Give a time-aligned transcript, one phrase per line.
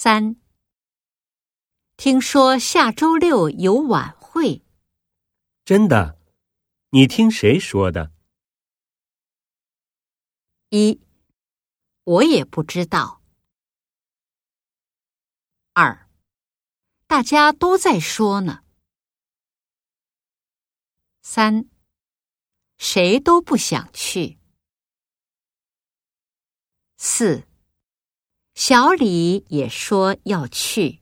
[0.00, 0.36] 三，
[1.96, 4.62] 听说下周六有晚会，
[5.64, 6.16] 真的？
[6.90, 8.12] 你听谁说的？
[10.68, 11.00] 一，
[12.04, 13.20] 我也不知道。
[15.72, 16.08] 二，
[17.08, 18.62] 大家都在说呢。
[21.22, 21.68] 三，
[22.76, 24.38] 谁都不想去。
[26.96, 27.47] 四，
[28.58, 30.98] 小李也说要去。